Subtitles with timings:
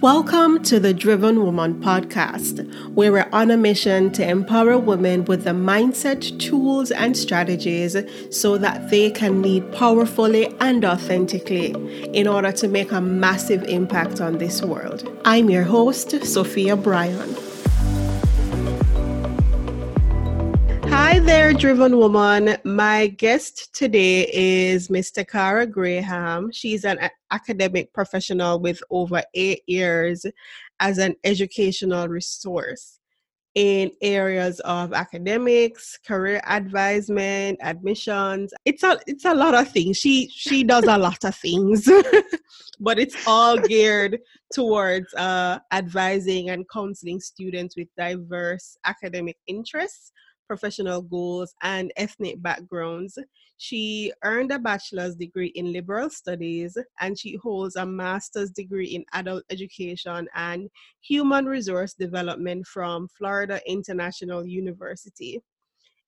[0.00, 2.64] Welcome to the Driven Woman podcast,
[2.94, 7.96] where we're on a mission to empower women with the mindset, tools, and strategies
[8.30, 11.72] so that they can lead powerfully and authentically
[12.14, 15.10] in order to make a massive impact on this world.
[15.24, 17.47] I'm your host, Sophia Bryan.
[21.10, 22.58] Hi there, driven woman.
[22.66, 26.52] My guest today is Miss Takara Graham.
[26.52, 26.98] She's an
[27.30, 30.26] academic professional with over eight years
[30.80, 32.98] as an educational resource
[33.54, 38.52] in areas of academics, career advisement, admissions.
[38.66, 39.96] It's a it's a lot of things.
[39.96, 41.88] She she does a lot of things,
[42.80, 44.18] but it's all geared
[44.52, 50.12] towards uh, advising and counseling students with diverse academic interests
[50.48, 53.18] professional goals, and ethnic backgrounds.
[53.58, 59.04] She earned a bachelor's degree in liberal studies and she holds a master's degree in
[59.12, 65.40] adult education and human resource development from Florida International University.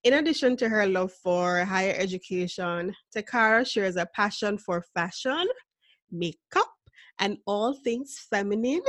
[0.03, 5.47] In addition to her love for higher education, Takara shares a passion for fashion,
[6.11, 6.73] makeup,
[7.19, 8.81] and all things feminine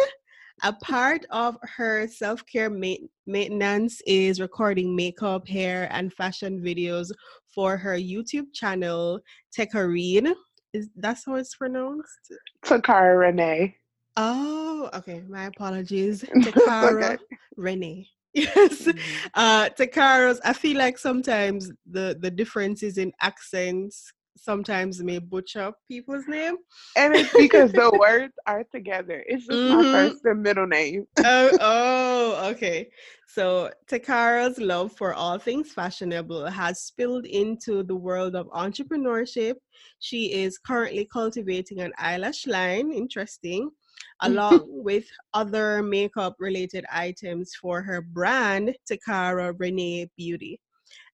[0.63, 2.95] a part of her self care ma-
[3.25, 7.11] maintenance is recording makeup, hair, and fashion videos
[7.53, 9.19] for her YouTube channel,
[9.57, 10.33] Tekarine.
[10.73, 12.31] Is that how it's pronounced?
[12.63, 13.75] Takara Renee.
[14.17, 15.23] Oh, okay.
[15.27, 16.23] My apologies.
[16.37, 17.23] Takara okay.
[17.57, 18.07] Renee.
[18.33, 18.83] Yes.
[18.83, 19.27] Mm-hmm.
[19.33, 26.27] Uh Takara's I feel like sometimes the the differences in accents sometimes may butcher people's
[26.27, 26.57] name.
[26.95, 29.23] And it's because the words are together.
[29.27, 29.75] It's just mm-hmm.
[29.77, 31.05] my first and middle name.
[31.19, 32.89] oh, oh, okay.
[33.27, 39.55] So Takara's love for all things fashionable has spilled into the world of entrepreneurship.
[39.99, 43.69] She is currently cultivating an eyelash line, interesting,
[44.21, 50.59] along with other makeup related items for her brand, Takara Renee Beauty.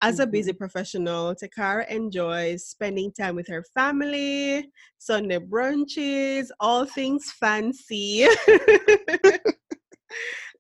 [0.05, 0.59] As a busy mm-hmm.
[0.59, 4.69] professional, Takara enjoys spending time with her family,
[4.99, 8.25] Sunday brunches, all things fancy.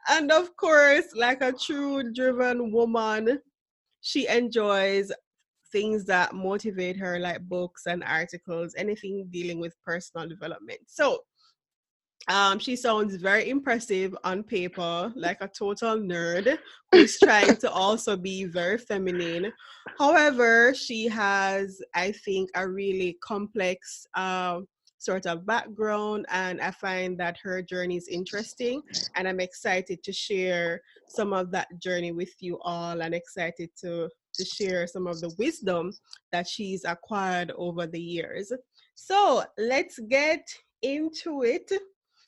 [0.08, 3.40] and of course, like a true driven woman,
[4.00, 5.10] she enjoys
[5.72, 10.78] things that motivate her, like books and articles, anything dealing with personal development.
[10.86, 11.18] So,
[12.28, 16.58] um, she sounds very impressive on paper, like a total nerd
[16.90, 19.52] who's trying to also be very feminine.
[19.98, 24.60] However, she has, I think, a really complex uh,
[24.98, 28.82] sort of background, and I find that her journey is interesting.
[29.16, 34.08] And I'm excited to share some of that journey with you all, and excited to
[34.34, 35.92] to share some of the wisdom
[36.30, 38.50] that she's acquired over the years.
[38.94, 40.48] So let's get
[40.82, 41.70] into it.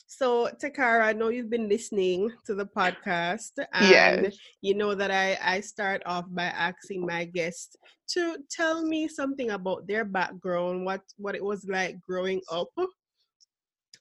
[0.07, 4.37] So, Takara, I know you've been listening to the podcast, and yes.
[4.61, 7.77] you know that I, I start off by asking my guests
[8.09, 12.69] to tell me something about their background, what what it was like growing up,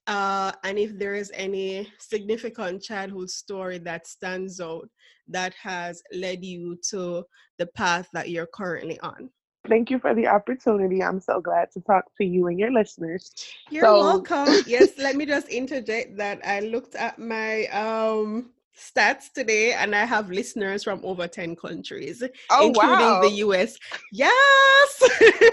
[0.08, 4.90] uh, and if there is any significant childhood story that stands out
[5.28, 7.24] that has led you to
[7.58, 9.30] the path that you're currently on.
[9.68, 11.04] Thank you for the opportunity.
[11.04, 13.32] I'm so glad to talk to you and your listeners.
[13.70, 14.64] You're so- welcome.
[14.68, 20.06] yes, let me just interject that I looked at my um stats today and I
[20.06, 23.22] have listeners from over 10 countries, oh, including wow.
[23.22, 23.78] the US.
[24.12, 25.02] Yes.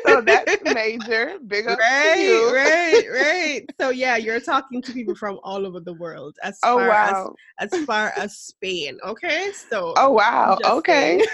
[0.06, 1.38] so that's major.
[1.46, 3.66] Big up right, right, right.
[3.80, 7.34] So yeah, you're talking to people from all over the world as oh, far wow.
[7.58, 8.98] as as far as Spain.
[9.04, 9.52] Okay.
[9.52, 10.58] So Oh wow.
[10.64, 11.24] Okay.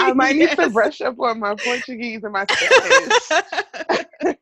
[0.00, 0.56] I might yes.
[0.56, 4.36] need to brush up on my Portuguese and my Spanish.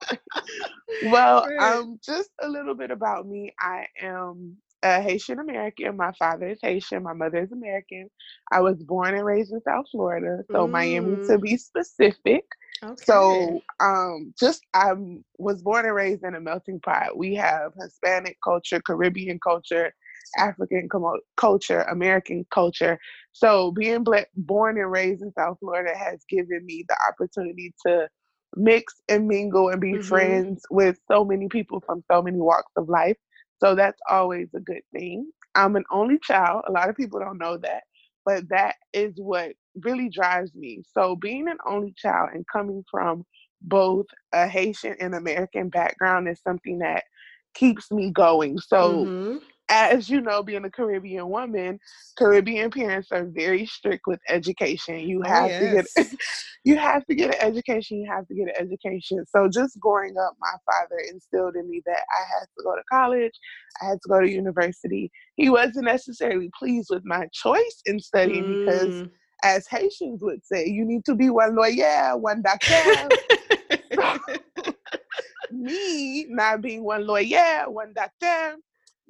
[1.05, 3.55] well, um, just a little bit about me.
[3.61, 5.97] I am a Haitian American.
[5.97, 7.03] My father is Haitian.
[7.03, 8.09] My mother is American.
[8.51, 10.71] I was born and raised in South Florida, so mm.
[10.71, 12.45] Miami to be specific.
[12.85, 13.05] Okay.
[13.05, 14.93] So, um, just I
[15.39, 17.17] was born and raised in a melting pot.
[17.17, 19.93] We have Hispanic culture, Caribbean culture,
[20.37, 22.99] African com- culture, American culture.
[23.33, 28.09] So, being black, born and raised in South Florida has given me the opportunity to
[28.57, 30.03] mix and mingle and be mm-hmm.
[30.03, 33.17] friends with so many people from so many walks of life.
[33.63, 35.31] So that's always a good thing.
[35.55, 36.65] I'm an only child.
[36.67, 37.85] A lot of people don't know that,
[38.25, 40.83] but that is what really drives me.
[40.93, 43.25] So being an only child and coming from
[43.61, 47.05] both a Haitian and American background is something that
[47.55, 48.59] keeps me going.
[48.59, 49.37] So mm-hmm.
[49.69, 51.79] As you know, being a Caribbean woman,
[52.19, 55.01] Caribbean parents are very strict with education.
[55.01, 55.93] You oh, have oh, yes.
[55.95, 56.15] to get
[56.65, 59.25] you have to get an education, you have to get an education.
[59.29, 62.83] So just growing up, my father instilled in me that I had to go to
[62.91, 63.33] college,
[63.81, 65.11] I had to go to university.
[65.37, 68.67] He wasn't necessarily pleased with my choice in studying mm.
[68.67, 69.09] because
[69.45, 73.09] as Haitians would say, you need to be one lawyer, one doctor.
[75.53, 78.57] me not being one lawyer, one doctor,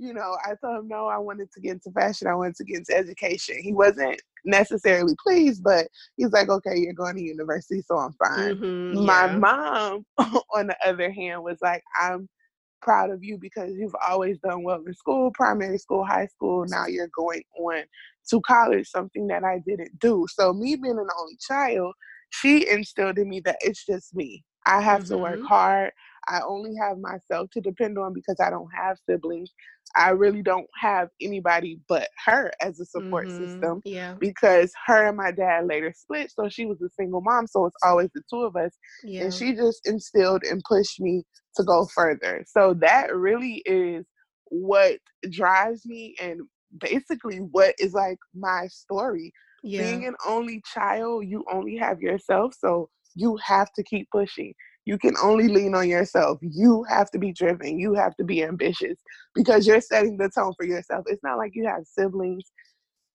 [0.02, 2.64] you know, I told him no, I wanted to get into fashion, I wanted to
[2.64, 3.56] get into education.
[3.62, 8.56] He wasn't necessarily pleased, but he's like, okay, you're going to university, so I'm fine.
[8.56, 9.04] Mm-hmm, yeah.
[9.04, 10.04] My mom,
[10.54, 12.28] on the other hand, was like, I'm
[12.80, 16.64] proud of you because you've always done well in school, primary school, high school.
[16.66, 17.84] Now you're going on
[18.30, 20.26] to college, something that I didn't do.
[20.28, 21.94] So, me being an only child,
[22.30, 24.44] she instilled in me that it's just me.
[24.66, 25.14] I have mm-hmm.
[25.14, 25.46] to work mm-hmm.
[25.46, 25.92] hard.
[26.28, 29.50] I only have myself to depend on because I don't have siblings.
[29.94, 33.46] I really don't have anybody but her as a support mm-hmm.
[33.46, 33.80] system.
[33.84, 34.14] Yeah.
[34.18, 37.76] Because her and my dad later split, so she was a single mom, so it's
[37.84, 38.72] always the two of us.
[39.04, 39.24] Yeah.
[39.24, 41.24] And she just instilled and pushed me
[41.56, 42.44] to go further.
[42.46, 44.06] So that really is
[44.46, 44.98] what
[45.30, 46.40] drives me and
[46.78, 49.32] basically what is like my story.
[49.62, 49.82] Yeah.
[49.82, 54.54] Being an only child, you only have yourself, so you have to keep pushing.
[54.84, 56.38] You can only lean on yourself.
[56.42, 57.78] You have to be driven.
[57.78, 58.98] You have to be ambitious
[59.34, 61.04] because you're setting the tone for yourself.
[61.08, 62.50] It's not like you have siblings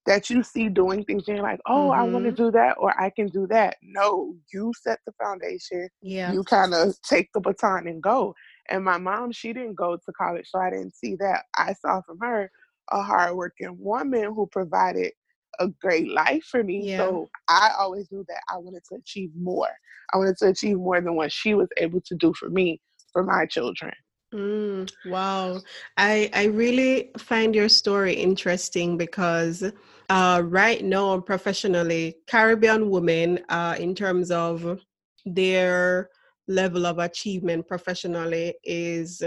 [0.06, 2.00] that you see doing things and you're like, oh, mm-hmm.
[2.00, 3.76] I want to do that or I can do that.
[3.84, 5.90] No, you set the foundation.
[6.02, 6.32] Yeah.
[6.32, 8.34] You kind of take the baton and go.
[8.70, 11.44] And my mom, she didn't go to college, so I didn't see that.
[11.56, 12.50] I saw from her
[12.90, 15.12] a hardworking woman who provided
[15.60, 16.88] a great life for me.
[16.88, 16.98] Yeah.
[16.98, 19.70] So I always knew that I wanted to achieve more.
[20.14, 22.80] I wanted to achieve more than what she was able to do for me,
[23.12, 23.92] for my children.
[24.34, 25.62] Mm, wow.
[25.96, 29.64] I I really find your story interesting because
[30.10, 34.80] uh, right now professionally, Caribbean women uh, in terms of
[35.26, 36.10] their
[36.48, 39.22] level of achievement professionally is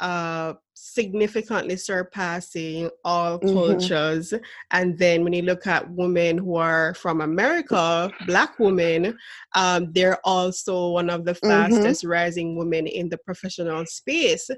[0.00, 3.54] uh, significantly surpassing all mm-hmm.
[3.54, 4.34] cultures.
[4.70, 9.16] And then when you look at women who are from America, Black women,
[9.54, 11.48] um, they're also one of the mm-hmm.
[11.48, 12.10] fastest mm-hmm.
[12.10, 14.50] rising women in the professional space.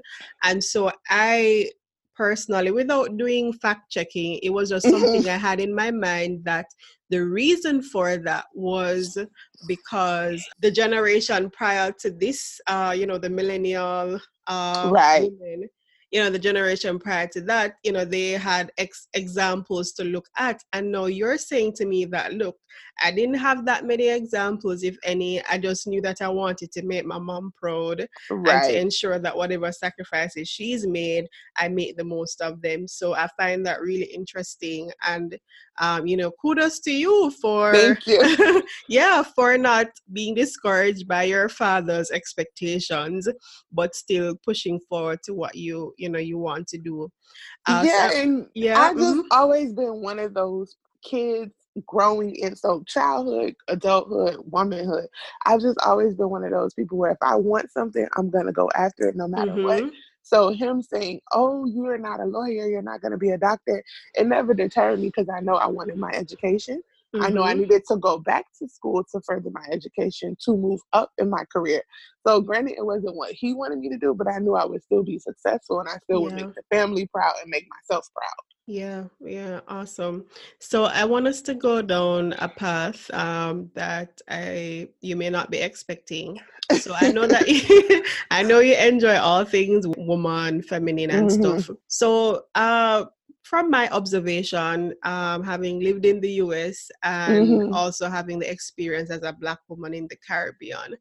[0.43, 1.71] And so I
[2.15, 5.29] personally, without doing fact checking, it was just something mm-hmm.
[5.29, 6.65] I had in my mind that
[7.09, 9.17] the reason for that was
[9.67, 15.29] because the generation prior to this, uh, you know, the millennial uh, right.
[15.39, 15.69] women,
[16.11, 20.25] you know the generation prior to that you know they had ex- examples to look
[20.37, 22.55] at and now you're saying to me that look
[23.03, 26.85] i didn't have that many examples if any i just knew that i wanted to
[26.85, 28.55] make my mom proud right.
[28.55, 31.27] and to ensure that whatever sacrifices she's made
[31.57, 35.37] i make the most of them so i find that really interesting and
[35.79, 41.23] um, you know kudos to you for thank you yeah for not being discouraged by
[41.23, 43.27] your father's expectations
[43.71, 47.09] but still pushing forward to what you you know you want to do
[47.67, 49.21] uh, yeah so, and yeah i just mm-hmm.
[49.31, 51.53] always been one of those kids
[51.85, 55.05] growing in so childhood adulthood womanhood
[55.45, 58.51] i've just always been one of those people where if i want something i'm gonna
[58.51, 59.63] go after it no matter mm-hmm.
[59.63, 59.91] what
[60.27, 63.83] so him saying, "Oh, you're not a lawyer, you're not going to be a doctor,"
[64.15, 66.81] it never deterred me because I know I wanted my education.
[67.15, 67.25] Mm-hmm.
[67.25, 67.61] I know I mm-hmm.
[67.61, 71.45] needed to go back to school to further my education to move up in my
[71.45, 71.81] career.
[72.27, 74.83] So, granted, it wasn't what he wanted me to do, but I knew I would
[74.83, 76.25] still be successful and I still yeah.
[76.25, 78.46] would make the family proud and make myself proud.
[78.67, 80.25] Yeah, yeah, awesome.
[80.59, 85.49] So I want us to go down a path um, that I you may not
[85.49, 86.37] be expecting.
[86.81, 87.45] So I know that
[88.31, 91.59] I know you enjoy all things woman, feminine, and mm-hmm.
[91.59, 91.77] stuff.
[91.87, 93.05] So uh,
[93.43, 97.73] from my observation, um, having lived in the US and mm-hmm.
[97.73, 100.97] also having the experience as a black woman in the Caribbean,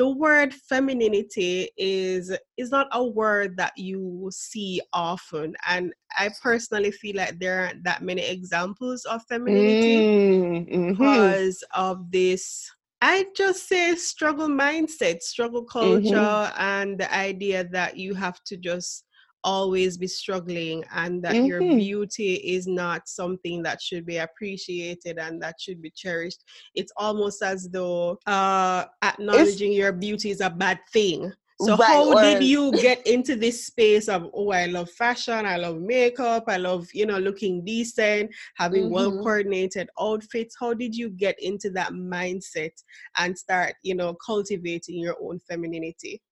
[0.00, 6.90] the word femininity is is not a word that you see often and i personally
[6.90, 10.92] feel like there aren't that many examples of femininity mm-hmm.
[10.92, 12.70] because of this
[13.02, 16.60] I just say struggle mindset, struggle culture, mm-hmm.
[16.60, 19.06] and the idea that you have to just
[19.44, 21.46] always be struggling and that mm-hmm.
[21.46, 26.44] your beauty is not something that should be appreciated and that should be cherished
[26.74, 31.32] it's almost as though uh acknowledging it's, your beauty is a bad thing
[31.62, 35.44] so right, how or, did you get into this space of oh I love fashion,
[35.44, 38.94] I love makeup, I love you know looking decent, having mm-hmm.
[38.94, 40.56] well coordinated outfits.
[40.58, 42.72] How did you get into that mindset
[43.18, 46.22] and start you know cultivating your own femininity?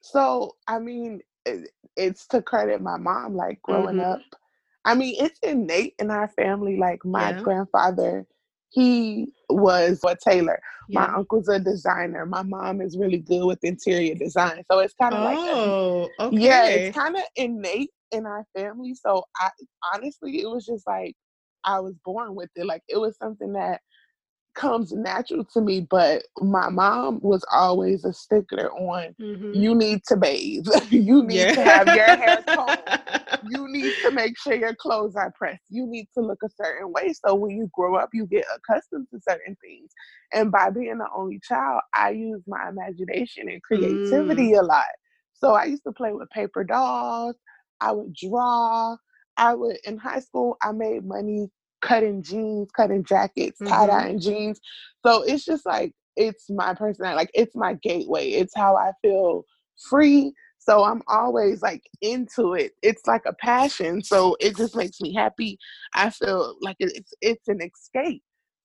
[0.00, 1.20] So I mean,
[1.96, 3.34] it's to credit my mom.
[3.34, 4.12] Like growing mm-hmm.
[4.12, 4.20] up,
[4.84, 6.76] I mean, it's innate in our family.
[6.78, 7.40] Like my yeah.
[7.40, 8.26] grandfather,
[8.70, 10.60] he was a tailor.
[10.88, 11.00] Yeah.
[11.00, 12.26] My uncle's a designer.
[12.26, 14.64] My mom is really good with interior design.
[14.70, 16.36] So it's kind of oh, like, a, oh, okay.
[16.36, 18.94] yeah, it's kind of innate in our family.
[18.94, 19.50] So I
[19.94, 21.14] honestly, it was just like
[21.64, 22.66] I was born with it.
[22.66, 23.80] Like it was something that
[24.60, 29.54] comes natural to me, but my mom was always a stickler on mm-hmm.
[29.54, 31.54] you need to bathe, you need yeah.
[31.54, 32.78] to have your hair combed,
[33.48, 36.92] you need to make sure your clothes are pressed, you need to look a certain
[36.92, 37.14] way.
[37.14, 39.92] So when you grow up, you get accustomed to certain things.
[40.34, 44.60] And by being the only child, I use my imagination and creativity mm.
[44.60, 44.84] a lot.
[45.32, 47.36] So I used to play with paper dolls,
[47.80, 48.96] I would draw.
[49.38, 51.48] I would in high school I made money
[51.80, 53.72] cutting jeans, cutting jackets, mm-hmm.
[53.72, 54.60] tie dyeing jeans.
[55.04, 58.30] So it's just like it's my personality, like it's my gateway.
[58.30, 59.44] It's how I feel
[59.88, 60.32] free.
[60.58, 62.72] So I'm always like into it.
[62.82, 64.02] It's like a passion.
[64.02, 65.58] So it just makes me happy.
[65.94, 68.22] I feel like it's it's an escape.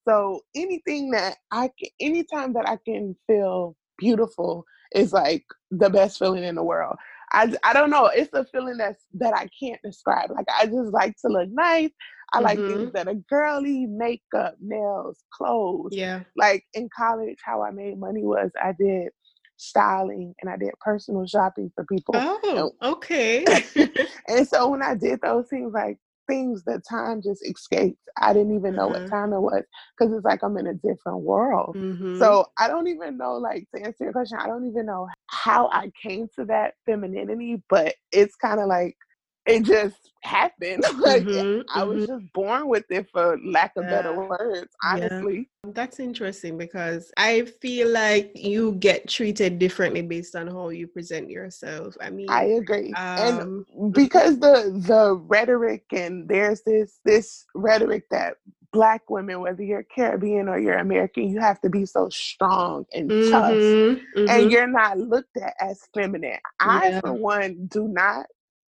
[0.07, 6.19] So anything that I can, anytime that I can feel beautiful is like the best
[6.19, 6.95] feeling in the world.
[7.34, 8.05] I, I don't know.
[8.05, 10.31] It's a feeling that's that I can't describe.
[10.31, 11.91] Like I just like to look nice.
[12.34, 12.46] I mm-hmm.
[12.46, 12.89] like things mm-hmm.
[12.91, 15.91] that are girly, makeup, nails, clothes.
[15.91, 16.22] Yeah.
[16.36, 19.10] Like in college, how I made money was I did
[19.58, 22.15] styling and I did personal shopping for people.
[22.15, 23.46] Oh, okay.
[24.27, 28.00] and so when I did those things, like things that time just escaped.
[28.17, 29.01] I didn't even know uh-huh.
[29.01, 29.63] what time it was
[29.98, 31.75] because it's like I'm in a different world.
[31.75, 32.17] Mm-hmm.
[32.20, 35.70] So I don't even know, like, to answer your question, I don't even know how
[35.72, 38.96] I came to that femininity, but it's kind of like
[39.46, 40.84] it just happened.
[40.98, 42.20] like mm-hmm, I was mm-hmm.
[42.20, 43.90] just born with it for lack of yeah.
[43.90, 45.50] better words, honestly.
[45.64, 45.72] Yeah.
[45.74, 51.30] That's interesting because I feel like you get treated differently based on how you present
[51.30, 51.96] yourself.
[52.02, 52.94] I mean I agree.
[52.94, 58.36] Um, and because the the rhetoric and there's this this rhetoric that
[58.75, 63.10] black women, whether you're Caribbean or you're American, you have to be so strong and
[63.10, 63.52] mm-hmm, tough.
[63.54, 64.30] Mm-hmm.
[64.30, 66.32] And you're not looked at as feminine.
[66.32, 66.40] Yeah.
[66.60, 68.25] I, for one, do not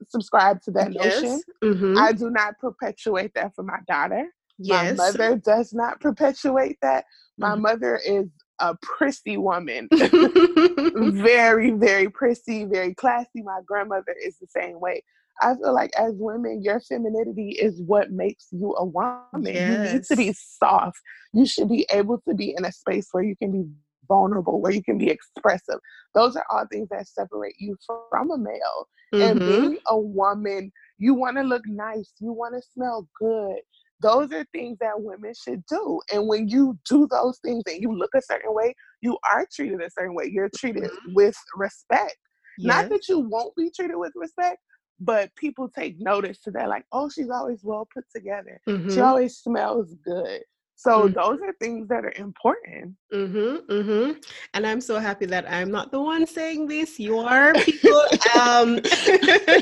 [0.09, 1.21] subscribe to that yes.
[1.21, 1.41] notion.
[1.63, 1.97] Mm-hmm.
[1.97, 4.27] I do not perpetuate that for my daughter.
[4.57, 4.97] Yes.
[4.97, 7.05] My mother does not perpetuate that.
[7.37, 7.61] My mm-hmm.
[7.61, 8.27] mother is
[8.59, 9.89] a prissy woman.
[9.91, 13.41] very, very prissy, very classy.
[13.43, 15.03] My grandmother is the same way.
[15.41, 19.53] I feel like as women, your femininity is what makes you a woman.
[19.53, 19.87] Yes.
[19.87, 20.97] You need to be soft.
[21.33, 23.67] You should be able to be in a space where you can be
[24.07, 25.79] vulnerable, where you can be expressive.
[26.13, 27.77] Those are all things that separate you
[28.09, 28.87] from a male.
[29.13, 29.21] Mm-hmm.
[29.21, 33.57] And being a woman, you want to look nice, you want to smell good.
[34.01, 36.01] Those are things that women should do.
[36.11, 39.81] And when you do those things and you look a certain way, you are treated
[39.81, 40.29] a certain way.
[40.31, 41.13] You're treated mm-hmm.
[41.13, 42.17] with respect.
[42.57, 42.67] Yes.
[42.67, 44.59] Not that you won't be treated with respect,
[44.99, 48.59] but people take notice to that, like, oh, she's always well put together.
[48.67, 48.89] Mm-hmm.
[48.89, 50.41] She always smells good.
[50.75, 51.13] So mm-hmm.
[51.13, 52.95] those are things that are important.
[53.13, 54.11] Mm-hmm, mm-hmm.
[54.53, 56.99] And I'm so happy that I'm not the one saying this.
[56.99, 58.03] You are people.
[58.39, 58.79] um,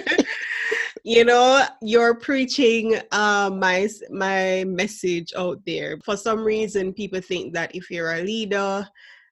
[1.03, 5.98] you know, you're preaching uh, my my message out there.
[6.03, 8.88] For some reason, people think that if you're a leader,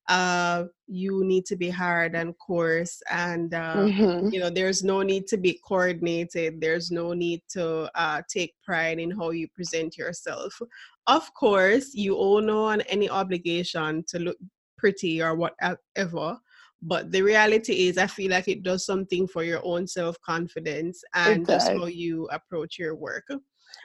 [0.10, 4.30] uh, you need to be hard and coarse and uh, mm-hmm.
[4.30, 6.60] you know there's no need to be coordinated.
[6.60, 10.60] There's no need to uh, take pride in how you present yourself.
[11.08, 14.38] Of course you owe no one any obligation to look
[14.78, 16.38] pretty or whatever
[16.82, 21.46] but the reality is i feel like it does something for your own self-confidence and
[21.46, 23.26] just how you approach your work.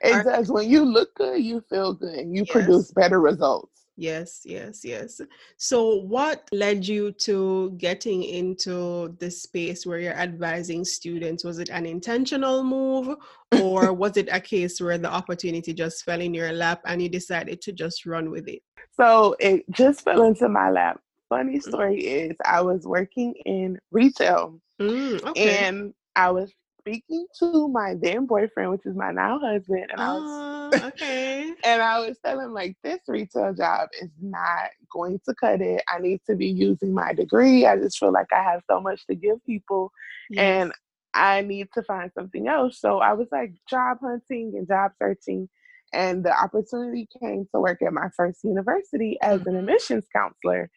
[0.01, 2.15] It Our, when you look good you feel good.
[2.15, 2.53] And you yes.
[2.53, 5.23] produce better results Yes, yes, yes.
[5.57, 11.45] So, what led you to getting into the space where you're advising students?
[11.45, 13.17] Was it an intentional move,
[13.63, 17.09] or was it a case where the opportunity just fell in your lap and you
[17.09, 18.61] decided to just run with it?
[18.93, 21.01] So, it just fell into my lap.
[21.31, 21.63] Funny mm.
[21.63, 25.67] story is, I was working in retail mm, okay.
[25.67, 26.53] and I was
[26.87, 31.53] speaking to my then boyfriend, which is my now husband, and I was okay.
[31.65, 35.83] and I was telling him like this retail job is not going to cut it.
[35.89, 37.67] I need to be using my degree.
[37.67, 39.91] I just feel like I have so much to give people,
[40.31, 40.43] yes.
[40.43, 40.73] and
[41.15, 42.81] I need to find something else.
[42.81, 45.49] So I was like job hunting and job searching.
[45.93, 49.59] And the opportunity came to work at my first university as an mm-hmm.
[49.59, 50.69] admissions counselor.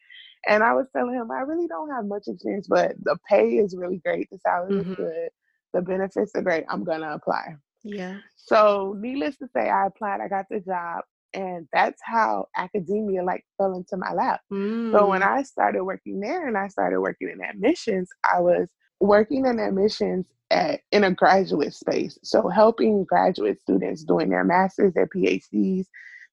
[0.48, 3.76] And I was telling him, I really don't have much experience, but the pay is
[3.76, 4.30] really great.
[4.30, 4.92] The salary mm-hmm.
[4.92, 5.30] is good
[5.74, 6.66] the benefits are great.
[6.70, 7.56] I'm gonna apply.
[7.84, 8.18] Yeah.
[8.36, 13.46] So needless to say, I applied, I got the job, and that's how academia like
[13.58, 14.42] fell into my lap.
[14.52, 14.92] Mm.
[14.92, 15.28] So when mm.
[15.28, 18.68] I started working there and I started working in admissions, I was
[19.00, 22.18] working in admissions at, in a graduate space.
[22.24, 25.86] So helping graduate students doing their masters, their PhDs,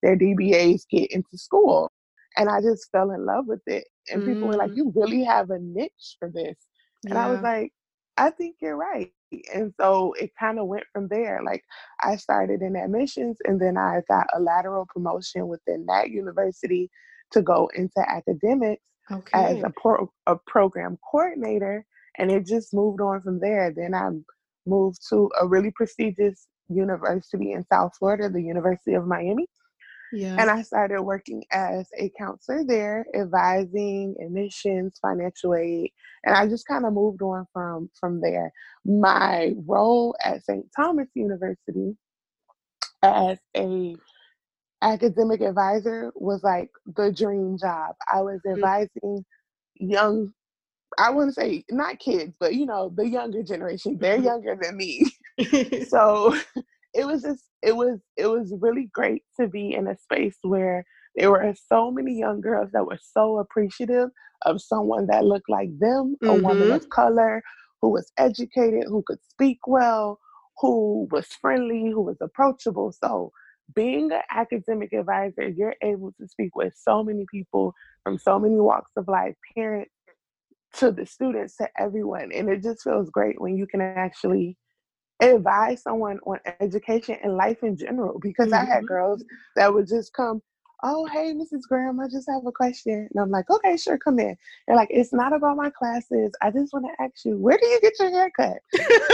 [0.03, 1.91] their DBAs get into school.
[2.39, 3.87] And I just fell in love with it.
[4.11, 4.27] And mm.
[4.27, 4.77] people were like, mm.
[4.77, 6.57] you really have a niche for this.
[7.05, 7.27] And yeah.
[7.27, 7.73] I was like,
[8.17, 9.13] I think you're right.
[9.53, 11.41] And so it kind of went from there.
[11.45, 11.65] Like
[12.01, 16.91] I started in admissions and then I got a lateral promotion within that university
[17.33, 19.57] to go into academics okay.
[19.57, 21.85] as a, pro- a program coordinator.
[22.19, 23.73] And it just moved on from there.
[23.77, 24.11] Then I
[24.65, 29.47] moved to a really prestigious university in South Florida, the University of Miami.
[30.17, 30.37] Yeah.
[30.39, 35.93] And I started working as a counselor there, advising admissions, financial aid,
[36.25, 38.51] and I just kind of moved on from from there.
[38.87, 40.65] My role at St.
[40.75, 41.97] Thomas University
[43.03, 43.95] as a
[44.81, 47.95] academic advisor was like the dream job.
[48.11, 48.57] I was mm-hmm.
[48.57, 49.25] advising
[49.75, 50.33] young
[50.99, 53.99] I wouldn't say not kids, but you know, the younger generation.
[53.99, 54.25] They're mm-hmm.
[54.25, 55.05] younger than me.
[55.89, 56.35] so
[56.97, 60.85] it was just it was it was really great to be in a space where
[61.15, 64.11] there were so many young girls that were so appreciative
[64.45, 66.29] of someone that looked like them, mm-hmm.
[66.29, 67.43] a woman of color
[67.81, 70.19] who was educated, who could speak well,
[70.59, 72.93] who was friendly, who was approachable.
[72.93, 73.33] So
[73.75, 77.75] being an academic advisor, you're able to speak with so many people
[78.05, 79.91] from so many walks of life, parents
[80.75, 82.31] to the students to everyone.
[82.33, 84.57] And it just feels great when you can actually
[85.21, 88.55] advise someone on education and life in general because mm-hmm.
[88.55, 88.87] I had mm-hmm.
[88.87, 89.25] girls
[89.57, 90.43] that would just come,
[90.83, 91.63] oh, hey, Mrs.
[91.69, 93.09] Graham, I just have a question.
[93.11, 94.37] And I'm like, okay, sure, come in.
[94.67, 96.33] They're like, it's not about my classes.
[96.43, 98.59] I just want to ask you, where do you get your hair cut?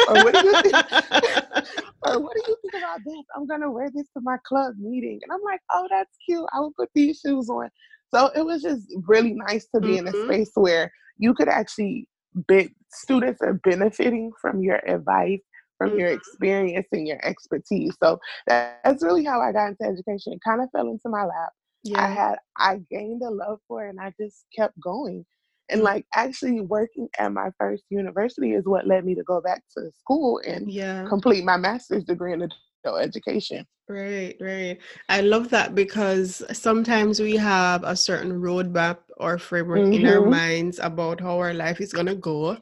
[0.09, 0.75] or, what do you think,
[2.03, 3.25] or what do you think about this?
[3.37, 5.21] I'm going to wear this to my club meeting.
[5.23, 6.47] And I'm like, oh, that's cute.
[6.53, 7.71] I will put these shoes on.
[8.13, 9.99] So it was just really nice to be mm-hmm.
[9.99, 10.33] in a mm-hmm.
[10.33, 12.09] space where you could actually
[12.49, 15.41] be, students are benefiting from your advice
[15.83, 17.95] from your experience and your expertise.
[18.03, 20.33] So that's really how I got into education.
[20.33, 21.51] It kind of fell into my lap.
[21.85, 22.05] Yeah.
[22.05, 25.25] I had I gained a love for it and I just kept going.
[25.69, 25.87] And mm-hmm.
[25.87, 29.91] like actually working at my first university is what led me to go back to
[29.99, 31.05] school and yeah.
[31.09, 32.43] complete my master's degree in
[32.85, 33.67] adult education.
[33.89, 34.79] Right, right.
[35.09, 39.93] I love that because sometimes we have a certain roadmap or framework mm-hmm.
[39.93, 40.31] in our mm-hmm.
[40.31, 42.57] minds about how our life is gonna go,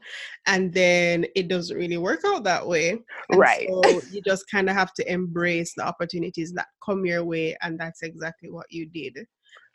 [0.46, 2.90] and then it doesn't really work out that way.
[2.90, 3.68] And right.
[3.68, 7.78] So you just kind of have to embrace the opportunities that come your way, and
[7.78, 9.18] that's exactly what you did.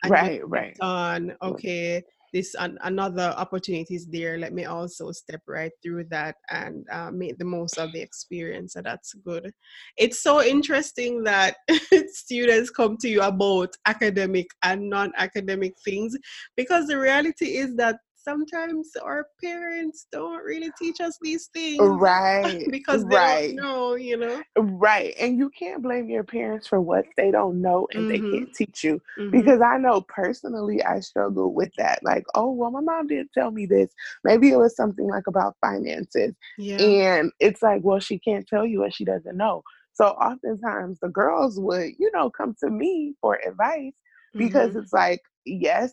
[0.02, 0.76] And right, right.
[0.80, 2.02] On okay,
[2.36, 7.36] this an, another opportunities there let me also step right through that and uh, make
[7.38, 9.52] the most of the experience so that's good.
[9.96, 11.56] It's so interesting that
[12.08, 16.14] students come to you about academic and non-academic things
[16.58, 22.64] because the reality is that sometimes our parents don't really teach us these things right
[22.70, 23.56] because they right.
[23.56, 27.60] don't know you know right and you can't blame your parents for what they don't
[27.60, 28.30] know and mm-hmm.
[28.30, 29.30] they can't teach you mm-hmm.
[29.30, 33.50] because i know personally i struggle with that like oh well my mom didn't tell
[33.50, 33.90] me this
[34.24, 36.76] maybe it was something like about finances yeah.
[36.76, 39.62] and it's like well she can't tell you what she doesn't know
[39.92, 43.94] so oftentimes the girls would you know come to me for advice
[44.34, 44.80] because mm-hmm.
[44.80, 45.92] it's like yes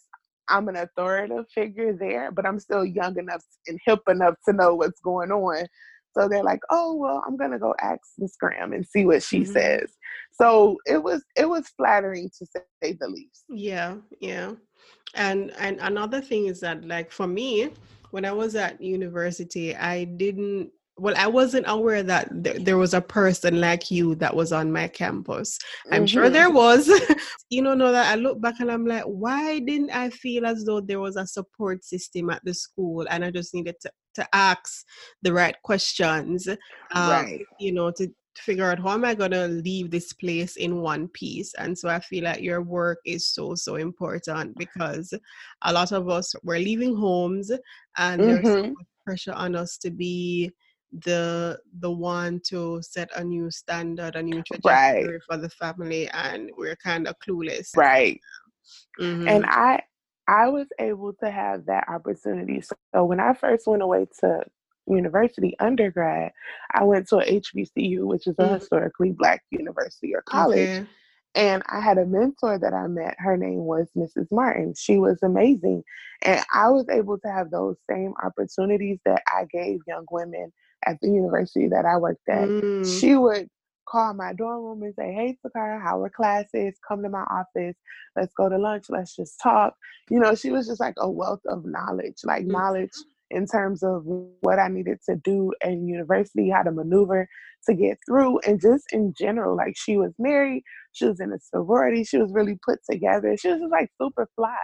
[0.50, 4.76] I'm an authoritative figure there, but I'm still young enough and hip enough to know
[4.76, 5.66] what's going on.
[6.16, 9.42] So they're like, "Oh, well, I'm gonna go ask Miss Graham and see what she
[9.42, 9.52] mm-hmm.
[9.52, 9.94] says."
[10.32, 13.46] So it was it was flattering to say the least.
[13.50, 14.54] Yeah, yeah.
[15.16, 17.72] And and another thing is that like for me,
[18.12, 22.94] when I was at university, I didn't well i wasn't aware that th- there was
[22.94, 25.58] a person like you that was on my campus
[25.92, 26.06] i'm mm-hmm.
[26.06, 26.88] sure there was
[27.50, 30.64] you know know that i look back and i'm like why didn't i feel as
[30.66, 34.28] though there was a support system at the school and i just needed to, to
[34.34, 34.86] ask
[35.24, 37.42] the right questions um, right.
[37.60, 41.54] you know to figure out how am I gonna leave this place in one piece.
[41.56, 45.14] And so I feel like your work is so so important because
[45.64, 47.52] a lot of us we're leaving homes
[47.98, 48.32] and mm-hmm.
[48.32, 48.68] there's so mm-hmm.
[48.70, 50.52] much pressure on us to be
[51.02, 55.22] the the one to set a new standard, a new trajectory right.
[55.28, 57.70] for the family, and we're kind of clueless.
[57.76, 58.20] Right.
[59.00, 59.28] Mm-hmm.
[59.28, 59.82] And I
[60.28, 62.62] I was able to have that opportunity.
[62.94, 64.44] So when I first went away to
[64.88, 66.32] university undergrad,
[66.74, 68.56] I went to a HBCU, which is a mm-hmm.
[68.56, 70.70] historically black university or college.
[70.70, 70.88] Okay.
[71.36, 73.16] And I had a mentor that I met.
[73.18, 74.28] Her name was Mrs.
[74.32, 74.76] Martin.
[74.78, 75.84] She was amazing.
[76.22, 80.54] And I was able to have those same opportunities that I gave young women
[80.86, 82.48] at the university that I worked at.
[82.48, 83.00] Mm.
[83.00, 83.48] She would
[83.88, 86.76] call my dorm room and say, Hey, Takara, how are classes?
[86.88, 87.76] Come to my office.
[88.16, 88.86] Let's go to lunch.
[88.90, 89.76] Let's just talk.
[90.10, 92.52] You know, she was just like a wealth of knowledge, like mm.
[92.52, 92.92] knowledge
[93.30, 97.28] in terms of what I needed to do in university, how to maneuver
[97.66, 99.56] to get through, and just in general.
[99.56, 103.36] Like she was married, she was in a sorority, she was really put together.
[103.38, 104.56] She was just like super fly.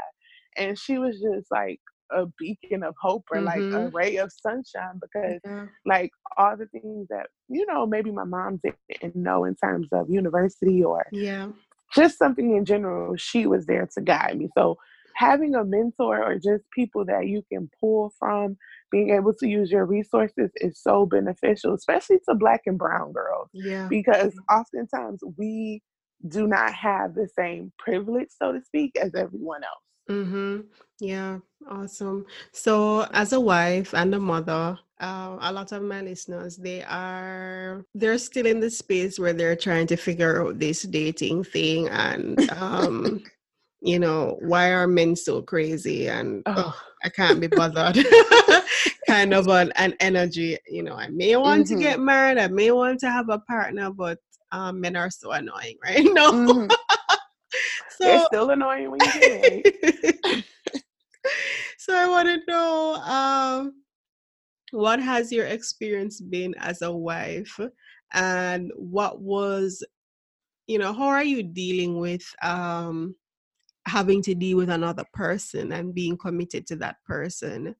[0.57, 1.79] And she was just like
[2.11, 3.45] a beacon of hope or mm-hmm.
[3.45, 3.95] like a mm-hmm.
[3.95, 5.65] ray of sunshine because yeah.
[5.85, 10.09] like all the things that you know maybe my mom didn't know in terms of
[10.09, 11.47] university or yeah
[11.93, 14.77] just something in general she was there to guide me so
[15.15, 18.55] having a mentor or just people that you can pull from
[18.91, 23.49] being able to use your resources is so beneficial especially to black and brown girls
[23.53, 25.81] yeah because oftentimes we
[26.27, 30.61] do not have the same privilege so to speak as everyone else Mm-hmm.
[30.99, 32.25] Yeah, awesome.
[32.51, 37.85] So, as a wife and a mother, uh, a lot of my listeners they are
[37.95, 42.49] they're still in the space where they're trying to figure out this dating thing and
[42.51, 43.23] um
[43.81, 46.53] you know why are men so crazy and oh.
[46.57, 47.97] Oh, i can't be bothered
[49.07, 51.77] kind of an, an energy you know i may want mm-hmm.
[51.77, 54.17] to get married i may want to have a partner but
[54.51, 56.69] um, men are so annoying right no mm-hmm.
[57.89, 60.43] so, They're still annoying when you.
[61.89, 63.73] So I want to know um,
[64.69, 67.59] what has your experience been as a wife,
[68.13, 69.83] and what was,
[70.67, 73.15] you know, how are you dealing with um,
[73.87, 77.75] having to deal with another person and being committed to that person,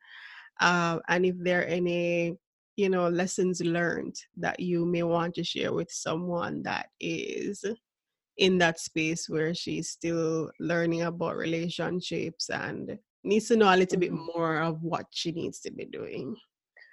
[0.60, 2.36] uh, and if there are any
[2.78, 7.63] you know lessons learned that you may want to share with someone that is
[8.38, 14.00] in that space where she's still learning about relationships and needs to know a little
[14.00, 14.16] mm-hmm.
[14.16, 16.36] bit more of what she needs to be doing.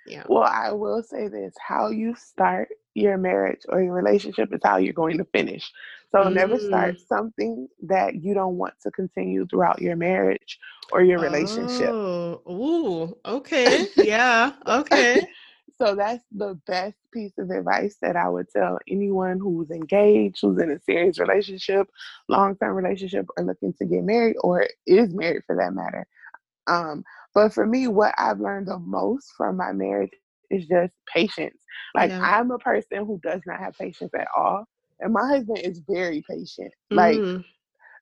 [0.07, 0.23] Yeah.
[0.29, 4.79] Well, I will say this how you start your marriage or your relationship is how
[4.79, 5.71] you're going to finish.
[6.13, 6.33] So mm.
[6.33, 7.07] never start mm.
[7.07, 10.59] something that you don't want to continue throughout your marriage
[10.93, 11.91] or your relationship.
[11.91, 13.89] Oh, ooh, okay.
[13.97, 15.27] yeah, okay.
[15.79, 20.63] So that's the best piece of advice that I would tell anyone who's engaged, who's
[20.63, 21.87] in a serious relationship,
[22.29, 26.07] long term relationship, or looking to get married, or is married for that matter.
[26.67, 30.13] Um, but for me, what I've learned the most from my marriage
[30.51, 31.61] is just patience.
[31.95, 32.21] Like yeah.
[32.23, 34.65] I'm a person who does not have patience at all.
[35.01, 36.73] And my husband is very patient.
[36.91, 37.45] Like mm.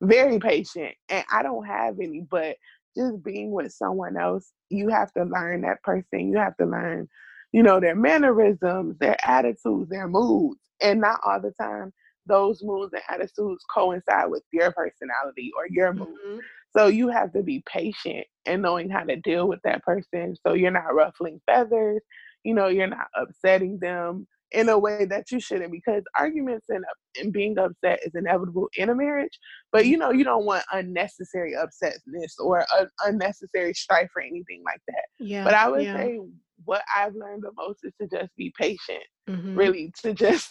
[0.01, 0.95] very patient.
[1.09, 2.57] And I don't have any, but
[2.97, 6.31] just being with someone else, you have to learn that person.
[6.31, 7.09] You have to learn
[7.53, 10.59] you know, their mannerisms, their attitudes, their moods.
[10.81, 11.93] And not all the time
[12.27, 16.09] those moods and attitudes coincide with your personality or your mood.
[16.09, 16.39] Mm-hmm.
[16.77, 20.55] So you have to be patient and knowing how to deal with that person so
[20.55, 22.03] you're not ruffling feathers,
[22.43, 26.85] you know, you're not upsetting them in a way that you shouldn't because arguments and,
[27.21, 29.37] and being upset is inevitable in a marriage
[29.73, 32.65] but you know you don't want unnecessary upsetness or
[33.05, 35.97] unnecessary strife or anything like that yeah but i would yeah.
[35.97, 36.21] say
[36.65, 39.03] what I've learned the most is to just be patient.
[39.29, 39.57] Mm-hmm.
[39.57, 40.51] Really, to just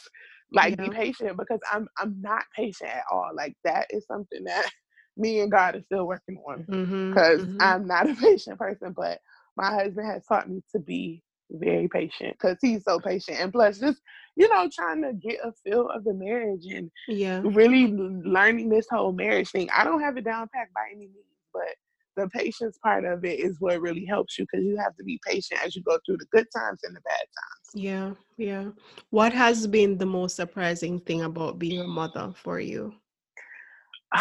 [0.52, 0.88] like yeah.
[0.88, 3.32] be patient because I'm I'm not patient at all.
[3.36, 4.70] Like that is something that
[5.18, 7.52] me and God is still working on because mm-hmm.
[7.52, 7.58] mm-hmm.
[7.62, 9.20] I'm not a patient person, but
[9.56, 13.78] my husband has taught me to be very patient because he's so patient and plus
[13.78, 14.02] just
[14.36, 18.88] you know trying to get a feel of the marriage and yeah really learning this
[18.90, 21.76] whole marriage thing i don't have it down packed by any means but
[22.16, 25.20] the patience part of it is what really helps you because you have to be
[25.26, 27.74] patient as you go through the good times and the bad times.
[27.74, 28.70] Yeah, yeah.
[29.10, 32.94] What has been the most surprising thing about being a mother for you?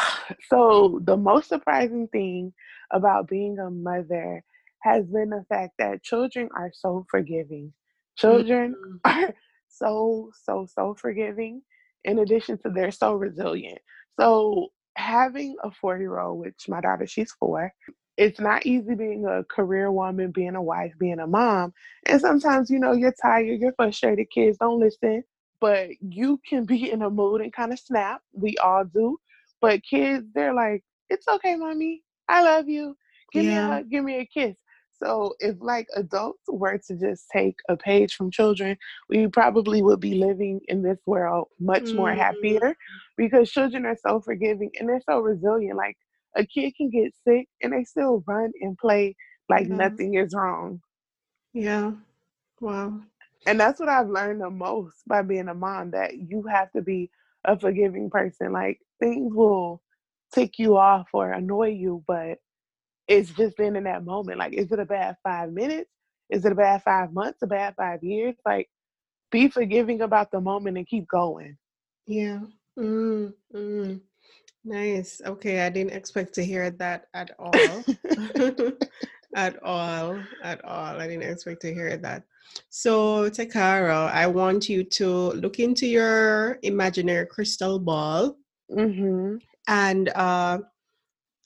[0.49, 2.53] So, the most surprising thing
[2.91, 4.43] about being a mother
[4.81, 7.73] has been the fact that children are so forgiving.
[8.17, 8.75] Children
[9.05, 9.25] mm-hmm.
[9.25, 9.35] are
[9.69, 11.63] so, so, so forgiving.
[12.05, 13.79] In addition to they're so resilient.
[14.19, 17.73] So having a four year old, which my daughter, she's four,
[18.17, 21.73] it's not easy being a career woman, being a wife, being a mom.
[22.07, 25.25] And sometimes, you know, you're tired, you're frustrated, kids don't listen,
[25.61, 28.21] but you can be in a mood and kind of snap.
[28.33, 29.19] We all do.
[29.63, 32.03] But kids, they're like, it's okay, mommy.
[32.29, 32.97] I love you.
[33.33, 33.51] Give yeah.
[33.51, 34.57] me a hug, give me a kiss.
[35.03, 38.77] So if like adults were to just take a page from children,
[39.09, 41.97] we probably would be living in this world much mm-hmm.
[41.97, 42.77] more happier
[43.17, 45.77] because children are so forgiving and they're so resilient.
[45.77, 45.97] Like
[46.37, 49.17] a kid can get sick and they still run and play
[49.49, 49.77] like yeah.
[49.77, 50.81] nothing is wrong.
[51.53, 51.93] Yeah.
[52.61, 53.01] Wow.
[53.47, 56.83] And that's what I've learned the most by being a mom that you have to
[56.83, 57.11] be
[57.45, 58.53] a forgiving person.
[58.53, 59.83] Like things will
[60.35, 62.39] tick you off or annoy you, but
[63.09, 64.39] it's just been in that moment.
[64.39, 65.91] Like, is it a bad five minutes?
[66.31, 67.43] Is it a bad five months?
[67.43, 68.35] A bad five years?
[68.47, 68.69] Like,
[69.31, 71.57] be forgiving about the moment and keep going.
[72.07, 72.41] Yeah.
[72.79, 74.01] Mm, mm.
[74.65, 75.21] Nice.
[75.25, 77.85] Okay, I didn't expect to hear that at all.
[79.35, 81.01] at all, at all.
[81.01, 82.25] I didn't expect to hear that.
[82.69, 88.37] So, Takara, I want you to look into your imaginary crystal ball
[88.71, 89.37] Mm-hmm.
[89.69, 90.59] and, uh,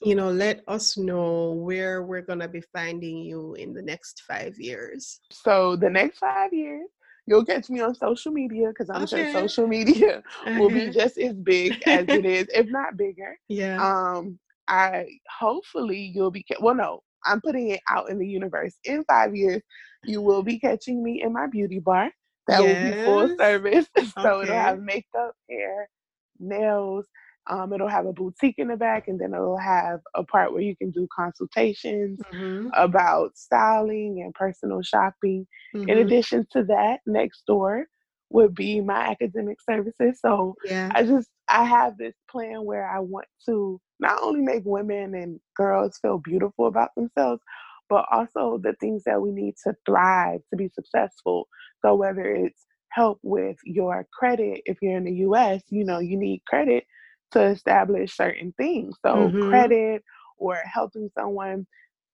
[0.01, 4.21] you know, let us know where we're going to be finding you in the next
[4.27, 5.19] five years.
[5.31, 6.87] So the next five years,
[7.25, 9.23] you'll catch me on social media because I'm Okay.
[9.31, 10.23] sure social media
[10.59, 13.37] will be just as big as it is, if not bigger.
[13.49, 13.81] Yeah.
[13.81, 15.07] Um, I
[15.39, 18.75] hopefully you'll be well, no, I'm putting it out in the universe.
[18.83, 19.61] In five years,
[20.03, 22.11] you will be catching me in my beauty bar.
[22.47, 23.39] That will be full Yes.
[23.39, 23.87] service.
[24.25, 24.41] so Okay.
[24.41, 25.89] it'll have makeup, hair,
[26.39, 27.07] nails.
[27.49, 30.61] Um, it'll have a boutique in the back, and then it'll have a part where
[30.61, 35.47] you can do consultations Mhm, about styling and personal shopping.
[35.87, 35.99] In mhm.
[35.99, 37.85] addition to that, next door
[38.29, 40.19] would be my academic services.
[40.21, 40.93] So Yeah.
[40.93, 45.39] I just I have this plan where I want to not only make women and
[45.55, 47.41] girls feel beautiful about themselves,
[47.89, 51.47] but also the things that we need to thrive to be successful.
[51.81, 56.17] So whether it's help with your credit, if you're in the US, you know, you
[56.17, 56.85] need credit
[57.31, 58.95] to establish certain things.
[59.05, 59.41] So Mhm.
[59.41, 60.03] credit
[60.37, 61.65] or helping someone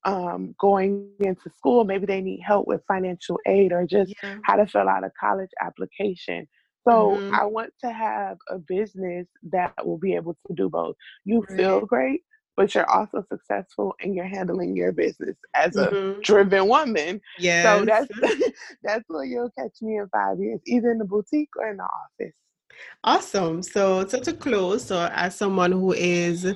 [0.05, 4.39] um, going into school, maybe they need help with financial aid or just Yeah.
[4.43, 6.47] how to fill out a college application.
[6.87, 7.33] So Mhm.
[7.33, 10.95] I want to have a business that will be able to do both.
[11.25, 11.57] You Right.
[11.57, 12.21] feel great,
[12.57, 16.21] but you're also successful and you're handling your business as a Mhm.
[16.23, 17.21] driven woman.
[17.39, 17.65] Yes.
[17.65, 18.07] So that's
[18.83, 21.83] that's where you'll catch me in five years, either in the boutique or in the
[21.83, 22.33] office.
[23.03, 23.61] Awesome.
[23.63, 26.53] So, so to close, so as someone who is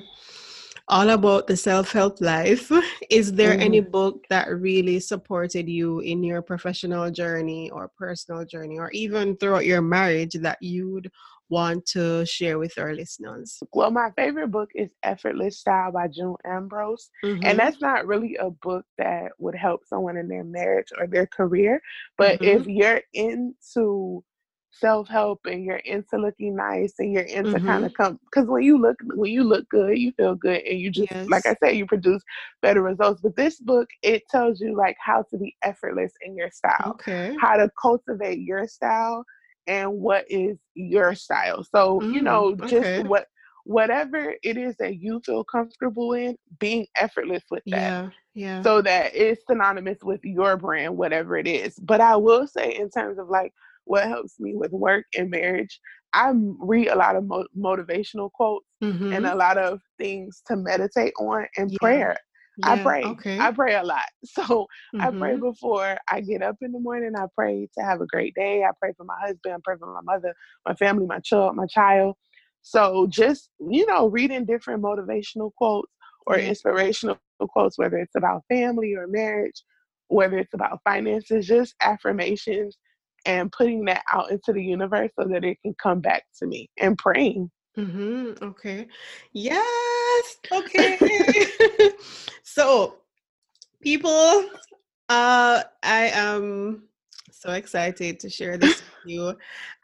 [0.88, 2.70] all about the self-help life,
[3.10, 3.90] is there any Mhm.
[3.90, 9.66] book that really supported you in your professional journey or personal journey or even throughout
[9.66, 11.10] your marriage that you'd
[11.50, 13.62] want to share with our listeners?
[13.72, 17.10] Well, my favorite book is Effortless Style by June Ambrose.
[17.24, 21.06] Mhm, And that's not really a book that would help someone in their marriage or
[21.06, 21.80] their career.
[22.18, 22.60] But Mhm.
[22.60, 24.24] if you're into
[24.72, 27.86] self help and you're into looking nice and you're into kind Mhm.
[27.86, 30.90] of come because when you look when you look good, you feel good and you
[30.90, 31.62] just like I Yes.
[31.62, 32.22] said, you produce
[32.62, 33.20] better results.
[33.22, 37.40] But this book, it tells you like how to be effortless in your style, Okay.
[37.40, 39.24] how to cultivate your style
[39.66, 41.64] and what is your style.
[41.64, 43.04] So, you Mm, know, just okay.
[43.04, 43.26] what
[43.64, 48.10] whatever it is that you feel comfortable in, being effortless with that Yeah.
[48.34, 48.64] Yeah.
[48.64, 51.78] so that it's synonymous with your brand, whatever it is.
[51.78, 53.52] But I will say, in terms of like
[53.88, 55.80] what helps me with work and marriage,
[56.12, 59.32] I read a lot of mo- motivational quotes and Mhm.
[59.32, 61.78] a lot of things to meditate on and Yeah.
[61.80, 62.16] prayer.
[62.64, 63.04] I pray.
[63.04, 63.38] Okay.
[63.38, 64.04] I pray a lot.
[64.24, 64.66] So
[65.00, 65.40] I pray Mhm.
[65.40, 67.14] before I get up in the morning.
[67.16, 68.62] I pray to have a great day.
[68.64, 69.54] I pray for my husband.
[69.54, 70.34] I pray for my mother,
[70.66, 72.16] my family, my child, my child.
[72.62, 75.92] So just, you know, reading different motivational quotes
[76.26, 76.48] or Yeah.
[76.48, 79.62] inspirational quotes, whether it's about family or marriage,
[80.08, 82.76] whether it's about finances, just affirmations
[83.26, 86.70] and putting that out into the universe so that it can come back to me
[86.78, 87.50] and praying.
[87.76, 88.44] Mm-hmm.
[88.44, 88.88] Okay.
[89.32, 90.36] Yes.
[90.52, 90.98] Okay.
[92.42, 92.96] so,
[93.80, 94.48] people,
[95.08, 96.84] uh, I am
[97.30, 99.36] so excited to share this with you,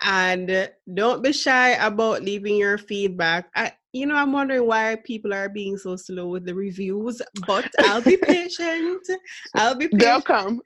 [0.02, 3.48] and don't be shy about leaving your feedback.
[3.54, 7.72] I, you know, I'm wondering why people are being so slow with the reviews, but
[7.80, 9.06] I'll be patient.
[9.54, 10.60] I'll be They'll come.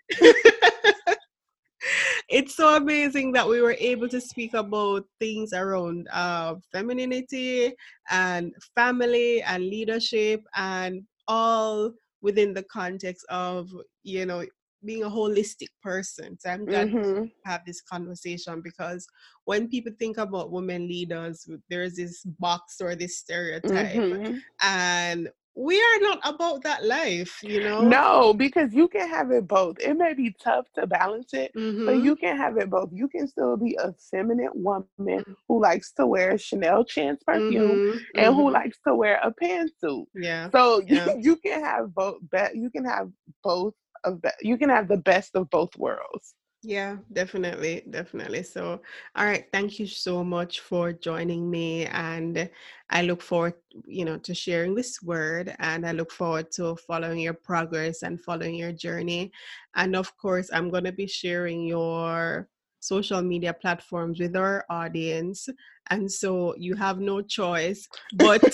[2.28, 7.72] It's so amazing that we were able to speak about things around uh, femininity
[8.10, 13.68] and family and leadership and all within the context of
[14.02, 14.44] you know
[14.84, 16.38] being a holistic person.
[16.38, 19.06] So i'm glad hmm we have this conversation because
[19.44, 25.76] when people think about women leaders there's this box or this stereotype hmm and we
[25.80, 29.76] are not about that life you know No, because you can have it both.
[29.80, 32.04] It may be tough to balance it, but mm-hmm.
[32.06, 32.90] you can have it both.
[32.92, 37.98] You can still be a feminine woman who likes to wear Chanel Chance perfume Mm-hmm.
[38.16, 38.54] and who Mm-hmm.
[38.60, 40.06] likes to wear a pantsuit.
[40.14, 41.14] yeah So Yeah.
[41.26, 42.18] you can have both.
[42.30, 43.10] Be- you can have
[43.42, 44.36] both of that.
[44.42, 46.34] You can have the best of both worlds.
[46.62, 48.42] Yeah, definitely, definitely.
[48.42, 48.82] So,
[49.14, 52.50] all right, thank you so much for joining me, and
[52.90, 53.54] I look forward,
[53.86, 58.20] you know, to sharing this word, and I look forward to following your progress and
[58.20, 59.30] following your journey.
[59.76, 62.48] And of course, I'm going to be sharing your
[62.80, 65.48] social media platforms with our audience,
[65.90, 68.42] and so you have no choice but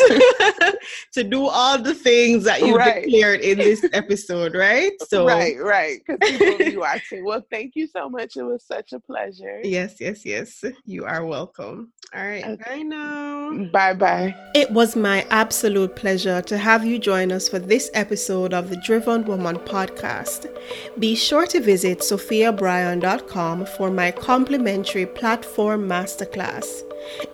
[1.13, 3.05] to do all the things that you right.
[3.05, 4.93] declared in this episode, right?
[5.09, 7.25] So right, right, because people be watching.
[7.25, 8.37] Well, thank you so much.
[8.37, 9.61] It was such a pleasure.
[9.63, 10.65] Yes, yes, yes.
[10.85, 11.93] You are welcome.
[12.15, 12.77] All right, okay.
[12.77, 13.65] bye now.
[13.73, 14.35] Bye, bye.
[14.55, 18.77] It was my absolute pleasure to have you join us for this episode of the
[18.77, 20.49] Driven Woman podcast.
[20.99, 26.83] Be sure to visit sophiabryan.com for my complimentary platform masterclass.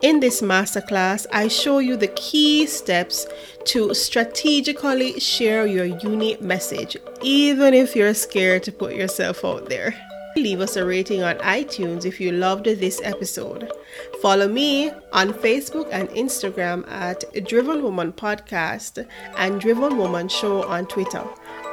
[0.03, 3.27] In this masterclass, I show you the key steps
[3.67, 9.95] to strategically share your unique message, even if you're scared to put yourself out there.
[10.37, 13.71] Leave us a rating on iTunes if you loved this episode.
[14.23, 19.05] Follow me on Facebook and Instagram at Driven Woman Podcast
[19.37, 21.25] and Driven Woman Show on Twitter.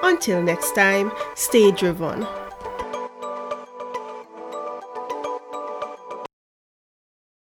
[0.02, 2.26] Until next time, stay driven.